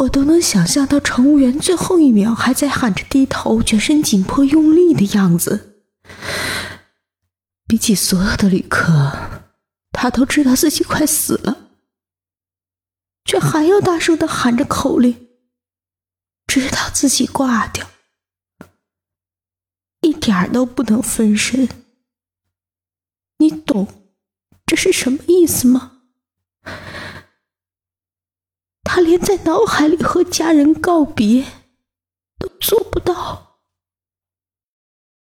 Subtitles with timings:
[0.00, 5.84] 我都能想象到乘务员最后一秒还在喊着低头、全身紧迫用力的样子。
[7.66, 9.44] 比起所有的旅客，
[9.92, 11.70] 他都知道自己快死了，
[13.24, 15.28] 却还要大声的喊着口令，
[16.46, 17.90] 直到自己挂掉，
[20.00, 21.68] 一点都不能分神。
[23.38, 23.86] 你懂
[24.64, 26.00] 这是什么意思吗？
[28.92, 31.44] 他连在脑海里和家人告别
[32.40, 33.60] 都做不到。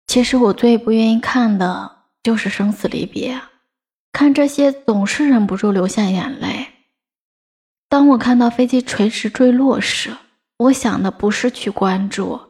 [0.07, 3.39] 其实我最不愿意看的就是生死离别，
[4.11, 6.67] 看这些总是忍不住流下眼泪。
[7.87, 10.17] 当我看到飞机垂直坠落时，
[10.57, 12.41] 我想的不是去关注，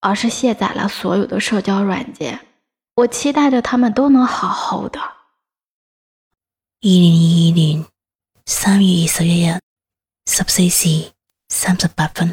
[0.00, 2.38] 而是卸载了所有的社交软件。
[2.96, 5.00] 我期待着他们都能好好的。
[5.00, 5.08] 二
[6.82, 7.86] 零二二年
[8.44, 9.58] 三月二十一日。
[10.26, 11.12] 十四时
[11.48, 12.30] 三十八分。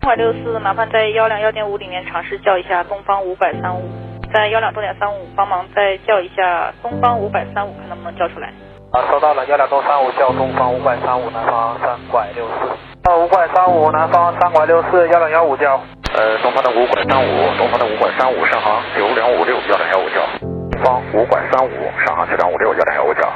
[0.00, 3.84] 东六四，麻烦在幺两幺点五里面尝试叫一下东方五百三五，
[4.32, 8.48] 在幺两多点三五帮忙再叫一下东方五百三五，看能不能叫出来。
[8.92, 13.10] 啊，收到了，幺两多三五叫东方五百三五，南方三拐六四。
[13.10, 15.78] 啊，五拐三五，南方三拐六四，幺两幺五叫。
[16.14, 20.24] 呃，东方的五拐三五，东方的五拐三五，上行九两五六，幺两幺五叫。
[20.72, 21.70] 东方五拐三五，
[22.06, 23.30] 上行九两五六，幺两幺五叫。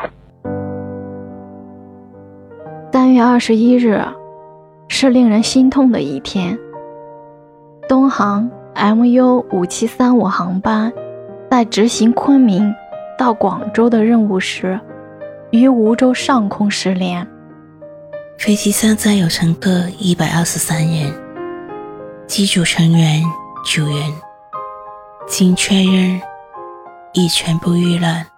[2.92, 4.04] 三月二十一日
[4.86, 6.58] 是令人心痛的一天。
[7.88, 10.92] 东航 MU 五七三五航班
[11.50, 12.74] 在执行昆明
[13.16, 14.78] 到广州的任务时，
[15.52, 17.26] 于梧州上空失联。
[18.36, 21.10] 飞机上载有乘客一百二十三人，
[22.26, 23.22] 机组成员
[23.64, 24.12] 九人，
[25.26, 26.20] 经确认
[27.14, 28.31] 已全部遇难。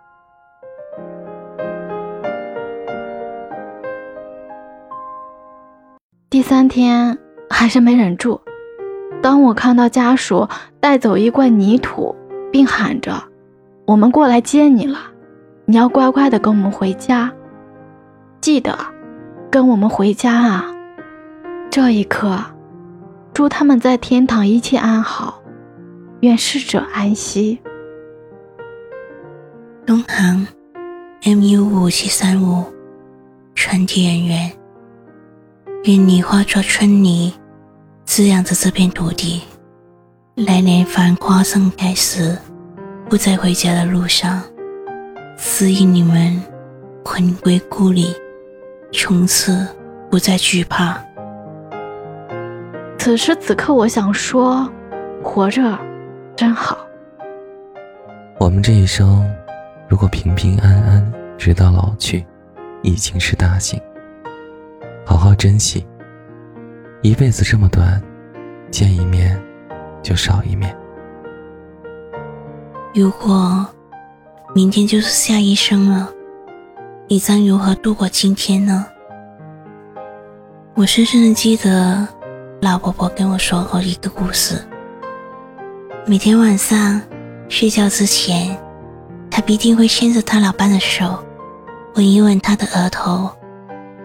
[6.35, 7.17] 第三天
[7.49, 8.41] 还是没忍住，
[9.23, 10.49] 当我看到家属
[10.81, 12.13] 带走一罐泥土，
[12.51, 13.23] 并喊着
[13.87, 14.99] “我们过来接你了，
[15.65, 17.33] 你要乖乖的跟我们回家，
[18.41, 18.77] 记得
[19.49, 20.75] 跟我们回家啊！”
[21.71, 22.37] 这一刻，
[23.33, 25.41] 祝他们在天堂一切安好，
[26.23, 27.61] 愿逝者安息。
[29.87, 30.45] 东航
[31.23, 32.65] MU 五七三五
[33.55, 34.51] 全体人员。
[35.85, 37.31] 愿你化作春泥，
[38.07, 39.43] 滋养着这片土地。
[40.35, 42.39] 来年繁花盛开时，
[43.11, 44.43] 不在回家的路上，
[45.37, 46.43] 指引你们
[47.05, 48.17] 魂归故里，
[48.95, 49.67] 从此
[50.11, 50.99] 不再惧怕。
[52.99, 54.67] 此时此刻，我想说，
[55.23, 55.79] 活着
[56.35, 56.79] 真好。
[58.41, 59.23] 我们这一生，
[59.87, 62.25] 如果平平安安直到老去，
[62.81, 63.79] 已经是大幸。
[65.05, 65.87] 好好珍惜，
[67.03, 68.03] 一辈子这么短，
[68.71, 69.41] 见一面
[70.03, 70.75] 就少一面。
[72.95, 73.67] 如果
[74.55, 76.11] 明天就是下一生了，
[77.07, 78.87] 你将如何度过今天呢？
[80.75, 82.09] 我深深的记得
[82.63, 84.57] 老婆婆跟我说过一个故事。
[86.07, 87.01] 每天晚上
[87.49, 88.59] 睡觉之前，
[89.31, 91.19] 她必定会牵着她老伴的手，
[91.97, 93.31] 吻一吻他的额头。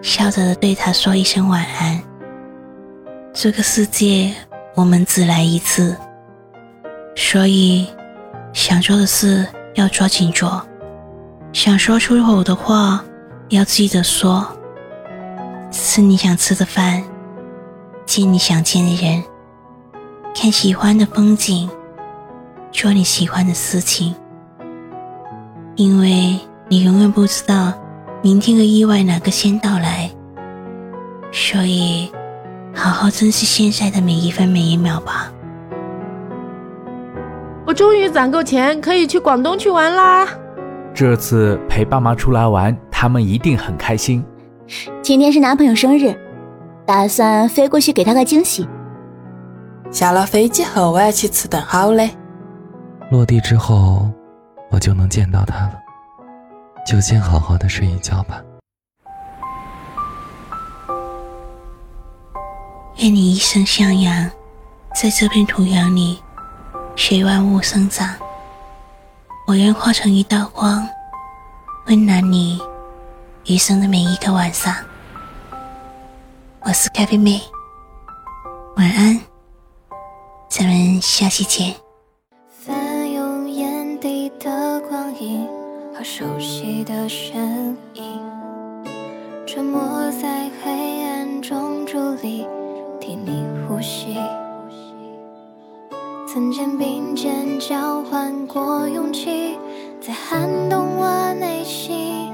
[0.02, 2.00] 笑着的对他说一声晚安。
[3.32, 4.34] 这个世界
[4.74, 5.96] 我们只来一次，
[7.14, 7.86] 所以
[8.52, 10.62] 想做的事要抓紧做，
[11.52, 13.04] 想说出口的话
[13.50, 14.46] 要记得说。
[15.72, 17.00] 吃你想吃的饭，
[18.04, 19.22] 见你想见的人，
[20.34, 21.70] 看喜欢的风景，
[22.72, 24.12] 做你喜欢的事情，
[25.76, 27.72] 因为你永远不知道。
[28.22, 30.10] 明天的意外哪个先到来？
[31.32, 32.10] 所以，
[32.74, 35.32] 好好珍惜现在的每一分每一秒吧。
[37.66, 40.28] 我终于攒够钱，可以去广东去玩啦！
[40.92, 44.22] 这次陪爸妈出来玩，他们一定很开心。
[45.00, 46.14] 今天是男朋友生日，
[46.84, 48.68] 打算飞过去给他个惊喜。
[49.90, 52.06] 下了飞机后，我要去吃顿好的。
[53.10, 54.10] 落地之后，
[54.70, 55.74] 我就能见到他了。
[56.86, 58.42] 就先好好的睡一觉吧。
[62.96, 64.30] 愿你一生向阳，
[64.94, 66.22] 在这片土壤里，
[66.96, 68.14] 随万物生长。
[69.46, 70.86] 我愿化成一道光，
[71.86, 72.60] 温暖你
[73.46, 74.74] 余生的每一个晚上。
[76.60, 77.40] 我是咖啡妹，
[78.76, 79.18] 晚安，
[80.48, 81.74] 咱们下期见。
[86.00, 88.02] 我熟悉的身影，
[89.46, 92.46] 沉默在黑暗中伫立，
[92.98, 94.16] 替你呼吸。
[96.26, 99.58] 曾肩并肩交换过勇气，
[100.00, 102.32] 在撼动我内心。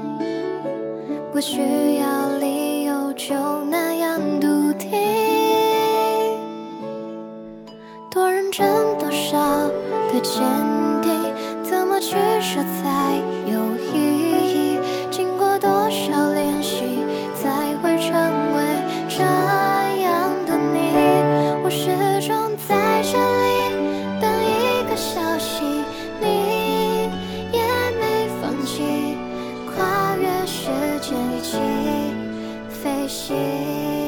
[1.33, 1.59] 不需
[1.99, 3.35] 要理由就
[3.65, 4.47] 那样笃
[4.79, 4.91] 定，
[8.09, 8.65] 多认真
[8.97, 9.37] 多少
[10.13, 10.76] 的坚定。
[31.37, 31.55] 一起
[32.67, 34.06] 飞行。